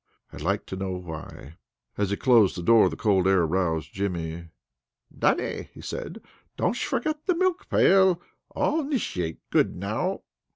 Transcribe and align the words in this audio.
I'd 0.33 0.41
like 0.41 0.65
to 0.65 0.75
know 0.75 0.93
why." 0.93 1.57
As 1.95 2.09
he 2.09 2.17
closed 2.17 2.57
the 2.57 2.63
door, 2.63 2.89
the 2.89 2.95
cold 2.95 3.27
air 3.27 3.45
roused 3.45 3.93
Jimmy. 3.93 4.49
"Dannie," 5.15 5.69
he 5.75 5.81
said, 5.81 6.23
"donsh 6.57 6.85
forget 6.85 7.27
the 7.27 7.35
milk 7.35 7.69
pail. 7.69 8.19
All 8.49 8.83
'niciate 8.83 9.37
good 9.51 9.75
now." 9.75 10.23